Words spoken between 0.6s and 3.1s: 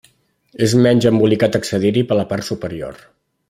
És menys embolicat accedir-hi per la part superior.